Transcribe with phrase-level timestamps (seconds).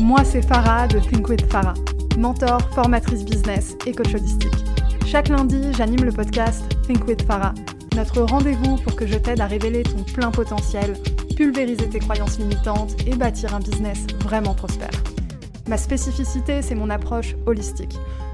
[0.00, 1.72] Moi, c'est Farah de Think with Farah,
[2.18, 4.52] mentor, formatrice business et coach holistique.
[5.06, 7.54] Chaque lundi, j'anime le podcast Think with Farah,
[7.96, 10.98] notre rendez-vous pour que je t'aide à révéler ton plein potentiel,
[11.34, 14.90] pulvériser tes croyances limitantes et bâtir un business vraiment prospère.
[15.66, 17.96] Ma spécificité, c'est mon approche holistique.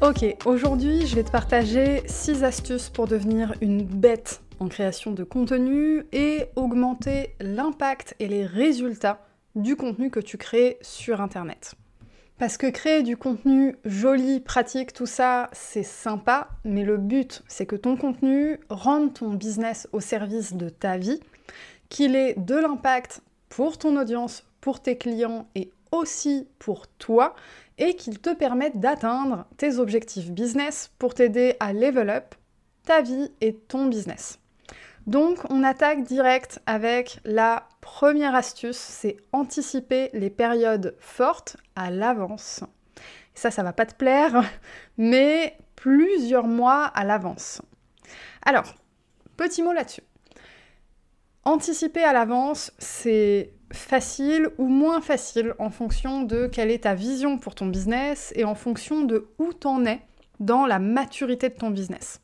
[0.00, 5.24] Ok, aujourd'hui je vais te partager 6 astuces pour devenir une bête en création de
[5.24, 9.26] contenu et augmenter l'impact et les résultats
[9.56, 11.74] du contenu que tu crées sur Internet.
[12.38, 17.66] Parce que créer du contenu joli, pratique, tout ça, c'est sympa, mais le but, c'est
[17.66, 21.18] que ton contenu rende ton business au service de ta vie,
[21.88, 27.34] qu'il ait de l'impact pour ton audience, pour tes clients et aussi pour toi,
[27.78, 32.34] et qu'il te permette d'atteindre tes objectifs business pour t'aider à level up
[32.84, 34.38] ta vie et ton business.
[35.06, 42.64] Donc on attaque direct avec la première astuce, c'est anticiper les périodes fortes à l'avance.
[43.34, 44.42] Ça, ça va pas te plaire,
[44.98, 47.62] mais plusieurs mois à l'avance.
[48.42, 48.74] Alors,
[49.36, 50.02] petit mot là-dessus.
[51.44, 57.38] Anticiper à l'avance, c'est facile ou moins facile en fonction de quelle est ta vision
[57.38, 60.00] pour ton business et en fonction de où t'en es
[60.40, 62.20] dans la maturité de ton business.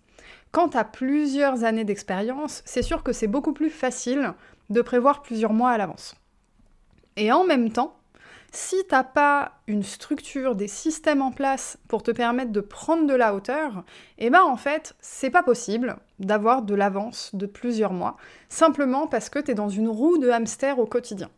[0.53, 4.33] Quand tu plusieurs années d'expérience, c'est sûr que c'est beaucoup plus facile
[4.71, 6.15] de prévoir plusieurs mois à l'avance.
[7.17, 7.97] Et en même temps,
[8.55, 13.07] si tu n'as pas une structure, des systèmes en place pour te permettre de prendre
[13.07, 13.85] de la hauteur,
[14.19, 18.17] eh ben en fait, c'est pas possible d'avoir de l'avance de plusieurs mois,
[18.49, 21.31] simplement parce que tu es dans une roue de hamster au quotidien.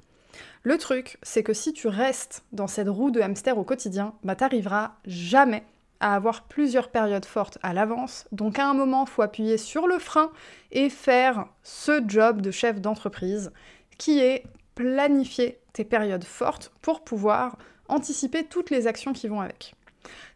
[0.62, 4.34] Le truc, c'est que si tu restes dans cette roue de hamster au quotidien, bah
[4.34, 5.64] t'arriveras jamais
[6.00, 8.26] à avoir plusieurs périodes fortes à l'avance.
[8.32, 10.30] Donc à un moment, faut appuyer sur le frein
[10.72, 13.52] et faire ce job de chef d'entreprise
[13.96, 14.44] qui est
[14.76, 19.74] planifier tes périodes fortes pour pouvoir anticiper toutes les actions qui vont avec.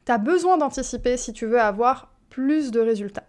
[0.05, 3.29] Tu as besoin d'anticiper si tu veux avoir plus de résultats.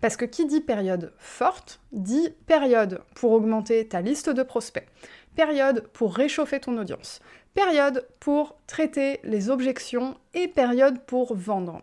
[0.00, 4.86] Parce que qui dit période forte dit période pour augmenter ta liste de prospects,
[5.34, 7.20] période pour réchauffer ton audience,
[7.54, 11.82] période pour traiter les objections et période pour vendre.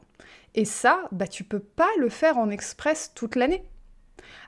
[0.53, 3.63] Et ça, bah, tu peux pas le faire en express toute l'année.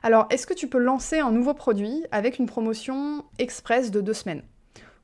[0.02, 4.14] Alors, est-ce que tu peux lancer un nouveau produit avec une promotion express de deux
[4.14, 4.42] semaines?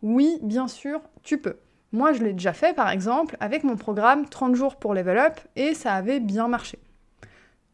[0.03, 1.57] Oui, bien sûr, tu peux.
[1.93, 5.41] Moi, je l'ai déjà fait, par exemple, avec mon programme 30 jours pour Level Up,
[5.57, 6.79] et ça avait bien marché.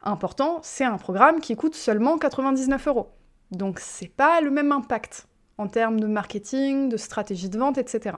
[0.02, 3.10] Important, c'est un programme qui coûte seulement 99 euros.
[3.50, 5.26] Donc, c'est pas le même impact
[5.58, 8.16] en termes de marketing, de stratégie de vente, etc.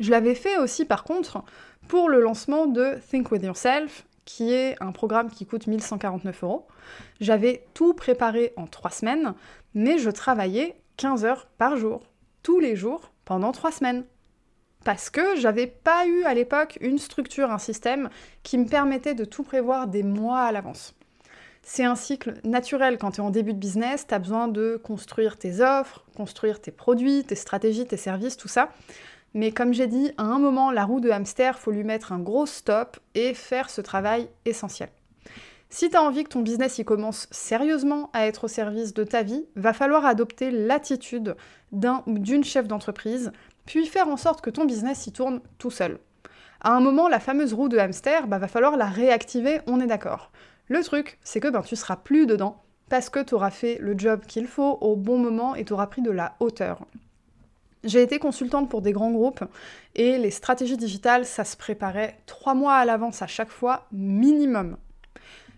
[0.00, 1.44] Je l'avais fait aussi par contre
[1.86, 6.66] pour le lancement de Think With Yourself, qui est un programme qui coûte 1149 euros.
[7.20, 9.34] J'avais tout préparé en trois semaines,
[9.74, 12.02] mais je travaillais 15 heures par jour,
[12.42, 14.04] tous les jours, pendant trois semaines.
[14.84, 18.10] Parce que j'avais pas eu à l'époque une structure, un système
[18.42, 20.94] qui me permettait de tout prévoir des mois à l'avance.
[21.62, 24.78] C'est un cycle naturel quand tu es en début de business, tu as besoin de
[24.82, 28.68] construire tes offres, construire tes produits, tes stratégies, tes services, tout ça.
[29.34, 32.20] Mais comme j'ai dit, à un moment, la roue de hamster, faut lui mettre un
[32.20, 34.90] gros stop et faire ce travail essentiel.
[35.70, 39.02] Si tu as envie que ton business y commence sérieusement à être au service de
[39.02, 41.34] ta vie, va falloir adopter l'attitude
[41.72, 43.32] d'un d'une chef d'entreprise,
[43.66, 45.98] puis faire en sorte que ton business y tourne tout seul.
[46.60, 49.88] À un moment, la fameuse roue de hamster, bah, va falloir la réactiver, on est
[49.88, 50.30] d'accord.
[50.68, 53.98] Le truc, c'est que ben, tu seras plus dedans parce que tu auras fait le
[53.98, 56.86] job qu'il faut au bon moment et tu auras pris de la hauteur.
[57.84, 59.44] J'ai été consultante pour des grands groupes
[59.94, 64.76] et les stratégies digitales, ça se préparait trois mois à l'avance à chaque fois, minimum.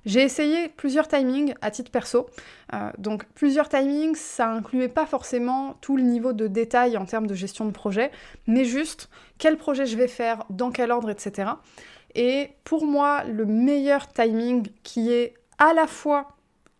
[0.06, 2.26] J'ai essayé plusieurs timings à titre perso.
[2.72, 7.26] Euh, donc plusieurs timings, ça incluait pas forcément tout le niveau de détail en termes
[7.26, 8.10] de gestion de projet,
[8.46, 9.08] mais juste
[9.38, 11.50] quel projet je vais faire, dans quel ordre, etc.
[12.14, 16.28] Et pour moi, le meilleur timing qui est à la fois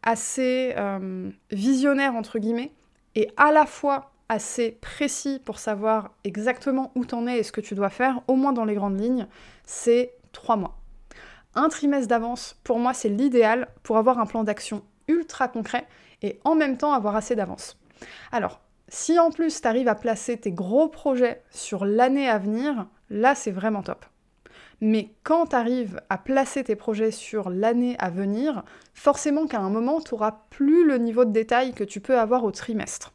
[0.03, 2.73] assez euh, visionnaire, entre guillemets,
[3.17, 7.61] et à la fois assez précis pour savoir exactement où t'en es et ce que
[7.61, 9.27] tu dois faire, au moins dans les grandes lignes,
[9.65, 10.79] c'est trois mois.
[11.55, 15.87] Un trimestre d'avance, pour moi, c'est l'idéal pour avoir un plan d'action ultra concret
[16.23, 17.79] et en même temps avoir assez d'avance.
[18.33, 22.87] Alors, si en plus tu arrives à placer tes gros projets sur l'année à venir,
[23.11, 24.05] là c'est vraiment top.
[24.81, 28.63] Mais quand tu arrives à placer tes projets sur l'année à venir,
[28.93, 32.45] forcément qu'à un moment, tu n'auras plus le niveau de détail que tu peux avoir
[32.45, 33.13] au trimestre.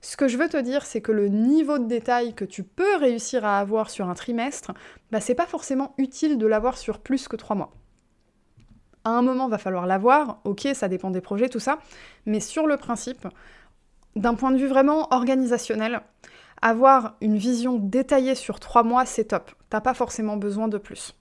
[0.00, 2.96] Ce que je veux te dire, c'est que le niveau de détail que tu peux
[2.96, 4.72] réussir à avoir sur un trimestre,
[5.10, 7.72] bah, c'est pas forcément utile de l'avoir sur plus que trois mois.
[9.04, 11.78] À un moment, va falloir l'avoir, ok, ça dépend des projets, tout ça,
[12.26, 13.26] mais sur le principe,
[14.14, 16.02] d'un point de vue vraiment organisationnel,
[16.60, 19.50] avoir une vision détaillée sur trois mois, c'est top.
[19.70, 21.14] T'as pas forcément besoin de plus.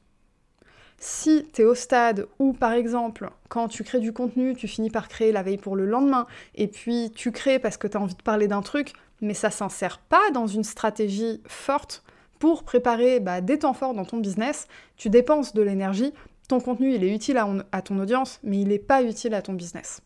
[1.04, 4.92] Si tu es au stade où, par exemple, quand tu crées du contenu, tu finis
[4.92, 8.00] par créer la veille pour le lendemain, et puis tu crées parce que tu as
[8.00, 12.04] envie de parler d'un truc, mais ça s'insère pas dans une stratégie forte
[12.38, 16.14] pour préparer bah, des temps forts dans ton business, tu dépenses de l'énergie,
[16.48, 19.42] ton contenu il est utile à, à ton audience, mais il n'est pas utile à
[19.42, 20.04] ton business.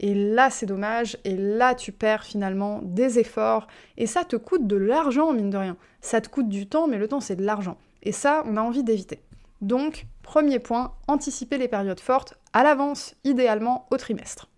[0.00, 3.66] Et là, c'est dommage, et là, tu perds finalement des efforts,
[3.98, 5.76] et ça te coûte de l'argent, mine de rien.
[6.00, 7.76] Ça te coûte du temps, mais le temps, c'est de l'argent.
[8.02, 9.20] Et ça, on a envie d'éviter.
[9.64, 14.50] Donc, premier point, anticiper les périodes fortes à l'avance, idéalement au trimestre.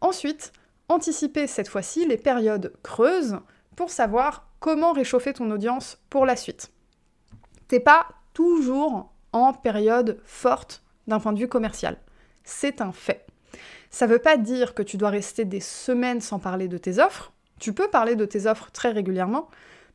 [0.00, 0.54] Ensuite,
[0.88, 3.38] anticiper cette fois-ci les périodes creuses
[3.76, 6.72] pour savoir comment réchauffer ton audience pour la suite.
[7.68, 11.98] T'es pas toujours en période forte d'un point de vue commercial.
[12.42, 13.26] C'est un fait.
[13.90, 16.98] Ça ne veut pas dire que tu dois rester des semaines sans parler de tes
[16.98, 17.30] offres.
[17.58, 19.48] Tu peux parler de tes offres très régulièrement,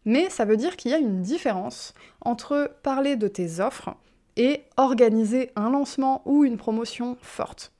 [0.05, 3.95] mais ça veut dire qu'il y a une différence entre parler de tes offres
[4.37, 7.71] et organiser un lancement ou une promotion forte.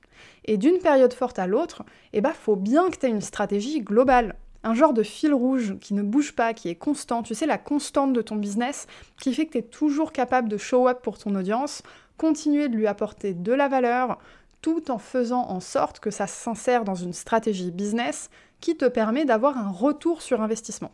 [0.46, 3.81] Et d'une période forte à l'autre, eh ben, faut bien que tu aies une stratégie
[3.81, 4.36] globale.
[4.63, 7.24] Un genre de fil rouge qui ne bouge pas, qui est constant.
[7.24, 8.88] Tu sais, la constante de ton business
[9.19, 11.84] qui fait que tu es toujours capable de show up pour ton audience,
[12.18, 14.18] continuer de lui apporter de la valeur,
[14.62, 18.30] tout en faisant en sorte que ça s'insère dans une stratégie business
[18.62, 20.92] qui te permet d'avoir un retour sur investissement.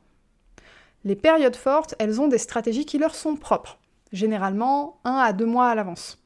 [1.06, 3.80] Les périodes fortes, elles ont des stratégies qui leur sont propres,
[4.12, 6.22] généralement un à deux mois à l'avance.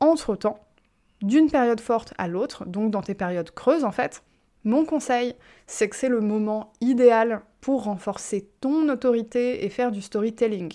[0.00, 0.58] Entre-temps,
[1.22, 4.22] d'une période forte à l'autre, donc dans tes périodes creuses en fait,
[4.64, 5.34] mon conseil,
[5.66, 10.72] c'est que c'est le moment idéal pour renforcer ton autorité et faire du storytelling.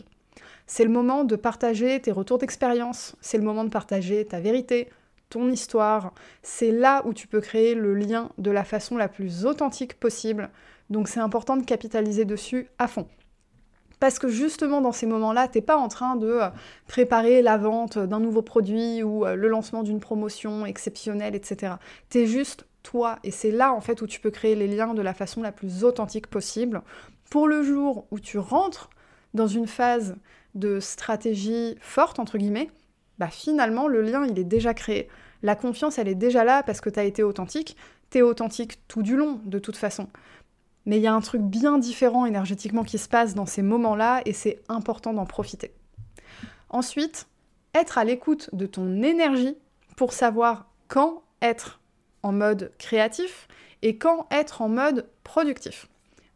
[0.67, 4.89] C'est le moment de partager tes retours d'expérience, c'est le moment de partager ta vérité,
[5.29, 6.13] ton histoire.
[6.43, 10.49] C'est là où tu peux créer le lien de la façon la plus authentique possible.
[10.89, 13.07] Donc c'est important de capitaliser dessus à fond.
[13.99, 16.49] Parce que justement dans ces moments-là, t'es pas en train de euh,
[16.87, 21.73] préparer la vente d'un nouveau produit ou euh, le lancement d'une promotion exceptionnelle, etc.
[22.09, 23.19] T'es juste toi.
[23.23, 25.51] Et c'est là en fait où tu peux créer les liens de la façon la
[25.51, 26.81] plus authentique possible.
[27.29, 28.89] Pour le jour où tu rentres
[29.33, 30.15] dans une phase
[30.55, 32.71] de stratégie forte, entre guillemets,
[33.19, 35.09] bah finalement le lien il est déjà créé.
[35.43, 37.75] La confiance elle est déjà là parce que tu as été authentique,
[38.09, 40.07] tu es authentique tout du long de toute façon.
[40.85, 44.21] Mais il y a un truc bien différent énergétiquement qui se passe dans ces moments-là
[44.25, 45.73] et c'est important d'en profiter.
[46.69, 47.27] Ensuite,
[47.73, 49.55] être à l'écoute de ton énergie
[49.95, 51.79] pour savoir quand être
[52.23, 53.47] en mode créatif
[53.81, 55.87] et quand être en mode productif.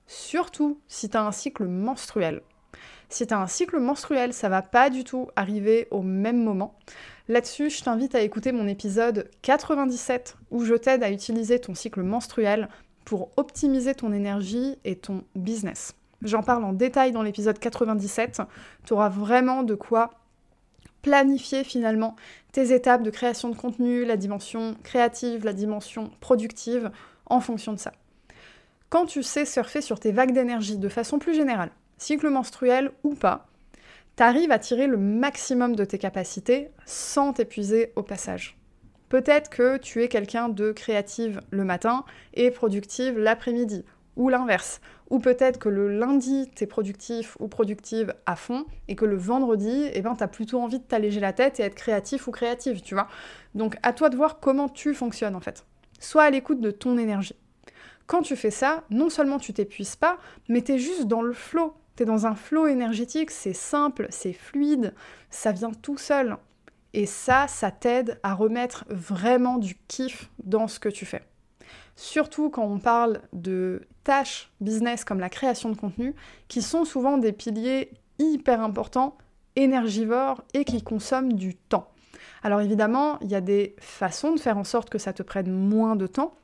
[0.08, 2.42] Surtout si tu as un cycle menstruel.
[3.10, 6.78] Si tu as un cycle menstruel, ça va pas du tout arriver au même moment.
[7.28, 12.02] Là-dessus, je t'invite à écouter mon épisode 97 où je t'aide à utiliser ton cycle
[12.02, 12.70] menstruel
[13.06, 15.94] pour optimiser ton énergie et ton business.
[16.22, 18.42] J'en parle en détail dans l'épisode 97.
[18.86, 20.12] Tu auras vraiment de quoi
[21.02, 22.16] planifier finalement
[22.54, 26.92] tes étapes de création de contenu, la dimension créative, la dimension productive,
[27.26, 27.92] en fonction de ça.
[28.90, 33.16] Quand tu sais surfer sur tes vagues d'énergie de façon plus générale, cycle menstruel ou
[33.16, 33.48] pas,
[34.16, 38.58] t'arrives à tirer le maximum de tes capacités sans t'épuiser au passage.
[39.14, 42.04] Peut-être que tu es quelqu'un de créative le matin
[42.34, 44.82] et productive l'après-midi, ou l'inverse.
[45.12, 49.88] Ou peut-être que le lundi, t'es productif ou productive à fond, et que le vendredi,
[49.94, 52.96] eh ben, t'as plutôt envie de t'alléger la tête et être créatif ou créative, tu
[52.96, 53.08] vois.
[53.54, 55.64] Donc à toi de voir comment tu fonctionnes en fait.
[56.00, 57.36] Sois à l'écoute de ton énergie.
[58.08, 60.18] Quand tu fais ça, non seulement tu t'épuises pas,
[60.50, 61.76] mais t'es juste dans le flow.
[61.96, 64.96] T'es dans un flot énergétique, c'est simple, c'est fluide,
[65.30, 66.36] ça vient tout seul.
[66.94, 71.24] Et ça, ça t'aide à remettre vraiment du kiff dans ce que tu fais.
[71.96, 76.16] Surtout quand on parle de tâches business comme la création de contenu,
[76.48, 79.18] qui sont souvent des piliers hyper importants
[79.56, 81.88] énergivore et qui consomme du temps.
[82.42, 85.52] Alors évidemment, il y a des façons de faire en sorte que ça te prenne
[85.52, 86.36] moins de temps.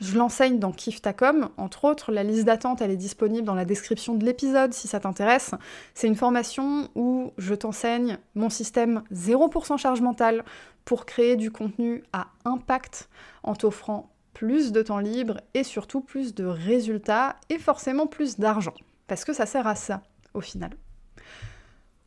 [0.00, 4.14] Je l'enseigne dans Kiftacom, entre autres, la liste d'attente elle est disponible dans la description
[4.14, 5.52] de l'épisode si ça t'intéresse.
[5.92, 10.44] C'est une formation où je t'enseigne mon système 0% charge mentale
[10.84, 13.08] pour créer du contenu à impact
[13.42, 18.74] en t'offrant plus de temps libre et surtout plus de résultats et forcément plus d'argent.
[19.08, 20.02] Parce que ça sert à ça
[20.32, 20.70] au final.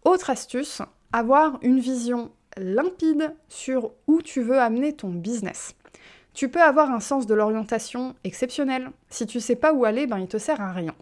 [0.06, 0.82] Autre astuce,
[1.12, 5.76] avoir une vision limpide sur où tu veux amener ton business.
[6.34, 8.92] Tu peux avoir un sens de l'orientation exceptionnel.
[9.10, 10.96] Si tu sais pas où aller, ben il te sert à rien.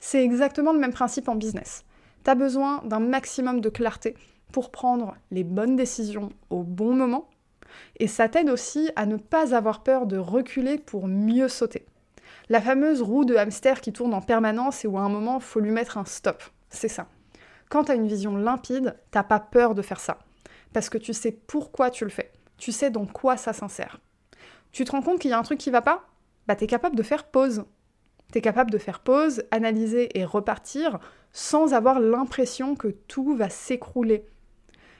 [0.00, 1.84] C'est exactement le même principe en business.
[2.24, 4.14] Tu as besoin d'un maximum de clarté
[4.52, 7.28] pour prendre les bonnes décisions au bon moment.
[7.98, 11.84] Et ça t'aide aussi à ne pas avoir peur de reculer pour mieux sauter.
[12.48, 15.60] La fameuse roue de hamster qui tourne en permanence et où à un moment, faut
[15.60, 16.42] lui mettre un stop.
[16.70, 17.06] C'est ça.
[17.68, 20.18] Quand tu as une vision limpide, t'as pas peur de faire ça
[20.72, 22.30] parce que tu sais pourquoi tu le fais.
[22.58, 24.00] Tu sais dans quoi ça s'insère.
[24.74, 26.04] Tu te rends compte qu'il y a un truc qui va pas?
[26.48, 27.64] Bah t'es capable de faire pause.
[28.32, 30.98] T'es capable de faire pause, analyser et repartir
[31.32, 34.26] sans avoir l'impression que tout va s'écrouler.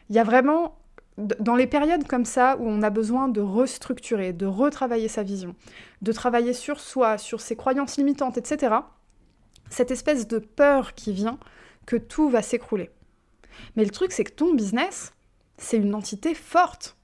[0.09, 0.79] Il y a vraiment
[1.19, 5.57] dans les périodes comme ça où on a besoin de restructurer, de retravailler sa vision,
[6.03, 8.77] de travailler sur soi, sur ses croyances limitantes, etc.,
[9.71, 11.41] cette espèce de peur qui vient
[11.85, 12.91] que tout va s'écrouler.
[13.75, 15.15] Mais le truc, c'est que ton business,
[15.59, 16.97] c'est une entité forte.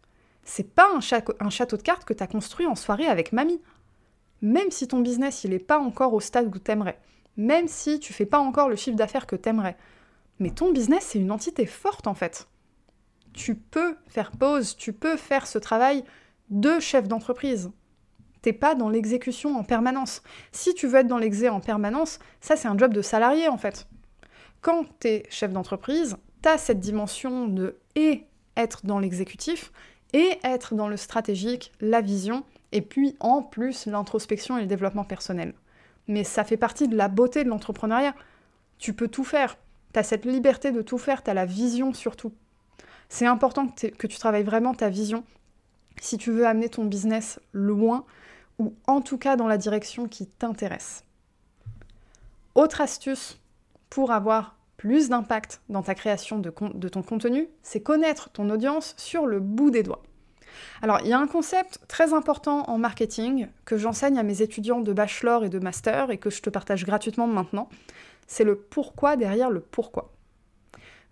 [0.50, 3.62] C'est pas un, château de cartes que tu as construit en soirée avec mamie.
[4.42, 6.98] Même si ton business il est pas encore au stade où t'aimerais,
[7.36, 9.76] même si tu fais pas encore le chiffre d'affaires que t'aimerais,
[10.40, 12.48] mais ton business c'est une entité forte en fait.
[13.32, 16.02] Tu peux faire pause, tu peux faire ce travail
[16.48, 17.70] de chef d'entreprise.
[18.42, 20.20] T'es pas dans l'exécution en permanence.
[20.50, 23.58] Si tu veux être dans l'exé en permanence, ça c'est un job de salarié en
[23.58, 23.86] fait.
[24.62, 28.26] Quand t'es chef d'entreprise, t'as cette dimension de et
[28.56, 29.70] être dans l'exécutif
[30.12, 35.04] et être dans le stratégique, la vision, et puis en plus l'introspection et le développement
[35.04, 35.54] personnel.
[36.08, 38.14] Mais ça fait partie de la beauté de l'entrepreneuriat.
[38.78, 39.56] Tu peux tout faire.
[39.92, 42.32] Tu as cette liberté de tout faire, tu as la vision surtout.
[43.08, 45.24] C'est important que, que, tu travailles vraiment ta vision
[46.00, 48.04] si tu veux amener ton business loin
[48.58, 51.04] ou en tout cas dans la direction qui t'intéresse.
[52.54, 53.40] Autre astuce
[53.88, 59.26] pour avoir plus d'impact dans ta création de, ton contenu, c'est connaître ton audience sur
[59.26, 60.02] le bout des doigts.
[60.80, 64.80] Alors, il y a un concept très important en marketing que j'enseigne à mes étudiants
[64.80, 67.68] de bachelor et de master et que je te partage gratuitement maintenant.
[68.26, 70.14] C'est le pourquoi derrière le pourquoi.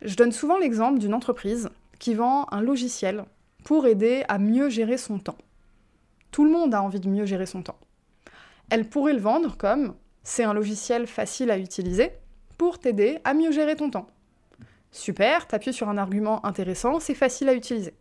[0.01, 3.27] Je donne souvent l'exemple d'une entreprise qui vend un logiciel
[3.65, 5.37] pour aider à mieux gérer son temps.
[6.31, 7.79] Tout le monde a envie de mieux gérer son temps.
[8.71, 12.13] Elle pourrait le vendre comme c'est un logiciel facile à utiliser,
[12.59, 14.09] pour t'aider à mieux gérer ton temps.
[14.91, 17.95] Super, t'appuies sur un argument intéressant, c'est facile à utiliser.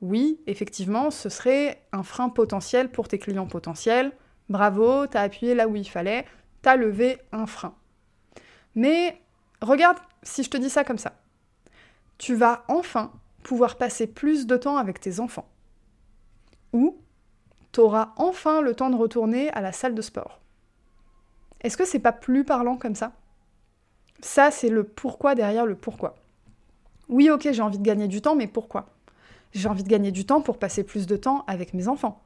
[0.00, 4.12] Oui, effectivement, ce serait un frein potentiel pour tes clients potentiels.
[4.48, 6.24] Bravo, t'as appuyé là où il fallait,
[6.62, 7.74] t'as levé un frein.
[8.74, 9.20] Mais
[9.60, 11.12] regarde si je te dis ça comme ça.
[12.18, 15.48] Tu vas enfin pouvoir passer plus de temps avec tes enfants.
[16.72, 16.98] Ou
[17.70, 20.40] t'auras enfin le temps de retourner à la salle de sport.
[21.60, 23.12] Est-ce que c'est pas plus parlant comme ça?
[24.22, 26.14] Ça, c'est le pourquoi derrière le pourquoi.
[27.08, 28.86] Oui, ok, j'ai envie de gagner du temps, mais pourquoi?
[29.52, 32.22] J'ai envie de gagner du temps pour passer plus de temps avec mes enfants.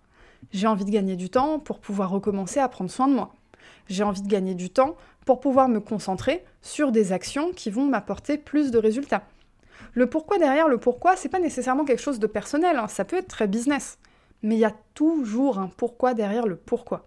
[0.53, 3.35] J'ai envie de gagner du temps pour pouvoir recommencer à prendre soin de moi.
[3.89, 7.87] J'ai envie de gagner du temps pour pouvoir me concentrer sur des actions qui vont
[7.87, 9.25] m'apporter plus de résultats.
[9.95, 12.89] Le pourquoi derrière le pourquoi, c'est pas nécessairement quelque chose de personnel, hein.
[12.89, 13.99] ça peut être très business.
[14.43, 17.07] Mais il y a toujours un pourquoi derrière le pourquoi.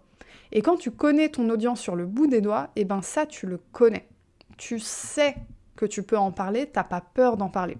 [0.51, 3.27] Et quand tu connais ton audience sur le bout des doigts, et eh ben ça
[3.27, 4.07] tu le connais
[4.59, 5.35] tu sais
[5.75, 7.77] que tu peux en parler, t'as pas peur d'en parler.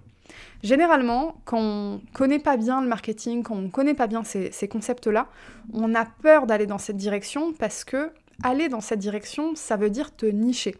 [0.62, 4.68] Généralement, quand on connaît pas bien le marketing, quand on connaît pas bien ces, ces
[4.68, 5.28] concepts-là,
[5.74, 8.10] on a peur d'aller dans cette direction parce que
[8.42, 10.74] aller dans cette direction, ça veut dire te nicher.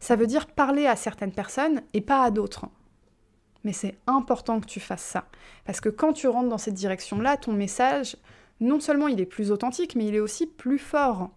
[0.00, 2.66] Ça veut dire parler à certaines personnes et pas à d'autres.
[3.64, 5.26] Mais c'est important que tu fasses ça.
[5.66, 8.16] Parce que quand tu rentres dans cette direction-là, ton message,
[8.60, 11.30] non seulement il est plus authentique, mais il est aussi plus fort.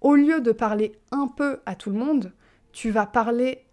[0.00, 2.32] Au lieu de parler un peu à tout le monde,
[2.78, 3.64] tu vas parler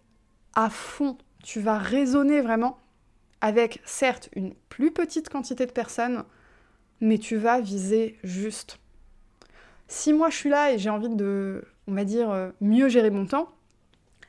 [0.56, 2.76] à fond, tu vas raisonner vraiment
[3.40, 6.24] avec certes une plus petite quantité de personnes,
[7.00, 8.80] mais tu vas viser juste.
[9.86, 13.10] Si moi je suis là et j'ai envie de, on va dire, euh, mieux gérer
[13.10, 13.48] mon temps,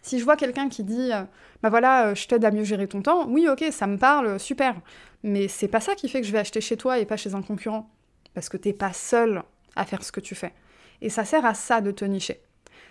[0.04, 1.24] si je vois quelqu'un qui dit, euh,
[1.64, 4.40] bah voilà, euh, je t'aide à mieux gérer ton temps, oui, ok, ça me parle,
[4.40, 4.76] super.
[5.24, 7.34] Mais c'est pas ça qui fait que je vais acheter chez toi et pas chez
[7.34, 7.90] un concurrent.
[8.36, 9.42] Parce que t'es pas seul
[9.76, 10.54] à faire ce que tu fais.
[11.02, 12.42] Et ça sert à ça de te nicher.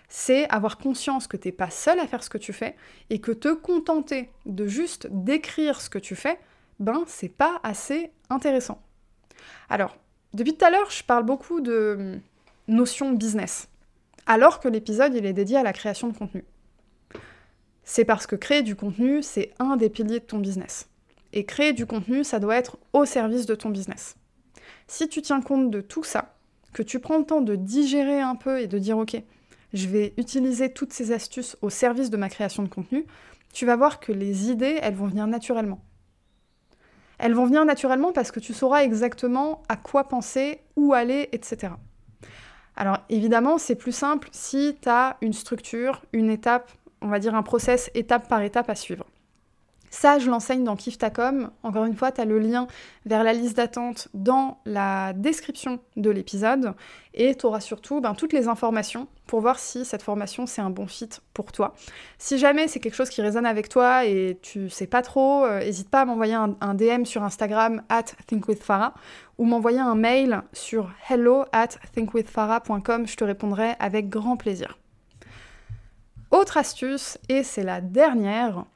[0.08, 2.76] C'est avoir conscience que t'es pas seul à faire ce que tu fais
[3.10, 6.38] et que te contenter de juste décrire ce que tu fais,
[6.78, 8.80] ben c'est pas assez intéressant.
[9.68, 9.96] Alors,
[10.34, 12.18] depuis tout à l'heure, je parle beaucoup de
[12.68, 13.68] notion business,
[14.26, 16.44] alors que l'épisode il est dédié à la création de contenu.
[17.84, 20.88] C'est parce que créer du contenu, c'est un des piliers de ton business.
[21.32, 24.16] Et créer du contenu, ça doit être au service de ton business.
[24.88, 26.34] Si tu tiens compte de tout ça,
[26.72, 29.16] que tu prends le temps de digérer un peu et de dire ok,
[29.72, 33.06] je vais utiliser toutes ces astuces au service de ma création de contenu,
[33.52, 35.80] tu vas voir que les idées, elles vont venir naturellement.
[37.18, 41.72] Elles vont venir naturellement parce que tu sauras exactement à quoi penser, où aller, etc.
[42.76, 46.70] Alors évidemment, c'est plus simple si tu as une structure, une étape,
[47.00, 49.06] on va dire un process étape par étape à suivre.
[49.98, 51.50] Ça, je l'enseigne dans Kiftacom.
[51.62, 52.66] Encore une fois, tu as le lien
[53.06, 56.74] vers la liste d'attente dans la description de l'épisode.
[57.14, 60.68] Et tu auras surtout ben, toutes les informations pour voir si cette formation, c'est un
[60.68, 61.72] bon fit pour toi.
[62.18, 65.86] Si jamais c'est quelque chose qui résonne avec toi et tu sais pas trop, n'hésite
[65.86, 68.92] euh, pas à m'envoyer un, DM sur Instagram at thinkwithfarah
[69.38, 73.06] ou m'envoyer un mail sur hello at thinkwithfarah.com.
[73.06, 74.76] Je te répondrai avec grand plaisir.
[76.30, 78.66] Autre astuce, et c'est la dernière,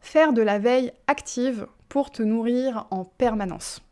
[0.00, 3.82] faire de la veille active pour te nourrir en permanence.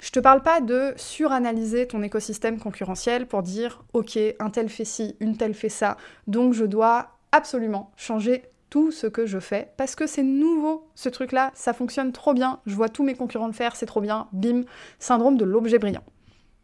[0.00, 4.84] Je te parle pas de suranalyser ton écosystème concurrentiel pour dire OK, un tel fait
[4.84, 9.72] ci, une telle fait ça, donc je dois absolument changer tout ce que je fais
[9.76, 13.46] parce que c'est nouveau ce truc-là, ça fonctionne trop bien, je vois tous mes concurrents
[13.46, 14.62] le faire, c'est trop bien, bim,
[14.98, 16.04] syndrome de l'objet brillant.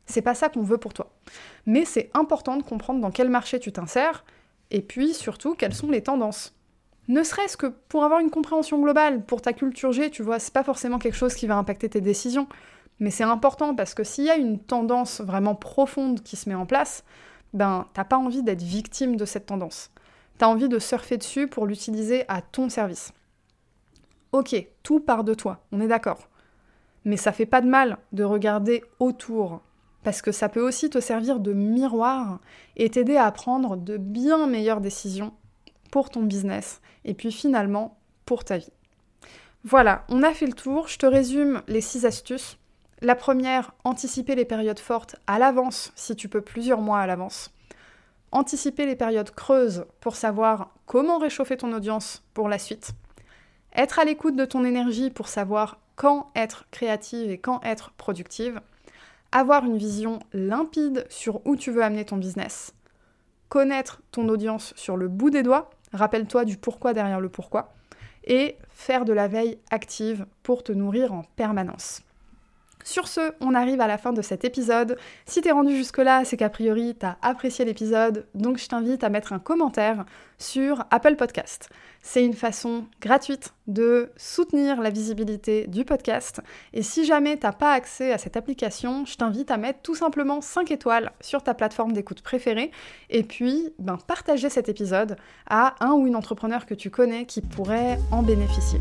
[0.06, 1.12] C'est pas ça qu'on veut pour toi.
[1.64, 4.24] Mais c'est important de comprendre dans quel marché tu t'insères
[4.70, 6.54] et puis surtout quelles sont les tendances.
[7.09, 10.52] Ne serait-ce que pour avoir une compréhension globale, pour ta culture G, tu vois, c'est
[10.52, 12.47] pas forcément quelque chose qui va impacter tes décisions,
[13.00, 16.54] mais c'est important parce que s'il y a une tendance vraiment profonde qui se met
[16.54, 17.04] en place,
[17.52, 19.90] ben t'as pas envie d'être victime de cette tendance.
[20.38, 23.12] T'as envie de surfer dessus pour l'utiliser à ton service.
[24.30, 26.28] Ok, tout part de toi, on est d'accord.
[27.04, 29.61] Mais ça fait pas de mal de regarder autour,
[30.05, 32.38] parce que ça peut aussi te servir de miroir
[32.76, 35.33] et t'aider à prendre de bien meilleures décisions
[35.92, 38.72] pour ton business et puis finalement pour ta vie.
[39.62, 40.88] Voilà, on a fait le tour.
[40.88, 42.59] Je te résume les six astuces.
[43.00, 47.52] La première, anticiper les périodes fortes à l'avance si tu peux plusieurs mois à l'avance.
[48.33, 52.92] Anticiper les périodes creuses pour savoir comment réchauffer ton audience pour la suite.
[53.76, 58.61] Être à l'écoute de ton énergie pour savoir quand être créative et quand être productive.
[59.31, 62.74] Avoir une vision limpide sur où tu veux amener ton business.
[63.48, 67.72] Connaître ton audience sur le bout des doigts Rappelle-toi du pourquoi derrière le pourquoi.
[68.24, 72.02] Et faire de la veille active pour te nourrir en permanence.
[72.85, 74.99] Sur ce, on arrive à la fin de cet épisode.
[75.27, 79.33] Si t'es rendu jusque-là, c'est qu'a priori t'as apprécié l'épisode, donc je t'invite à mettre
[79.33, 80.05] un commentaire
[80.38, 81.68] sur Apple Podcast.
[82.03, 86.40] C'est une façon gratuite de soutenir la visibilité du podcast.
[86.73, 90.40] Et si jamais t'as pas accès à cette application, je t'invite à mettre tout simplement
[90.40, 92.73] 5 étoiles sur ta plateforme d'écoute préférée
[93.09, 95.16] et puis ben, partager cet épisode
[95.49, 98.81] à un ou une entrepreneur que tu connais qui pourrait en bénéficier.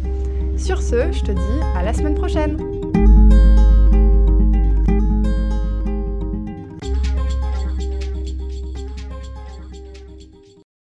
[0.57, 2.80] Sur ce, je te dis à la semaine prochaine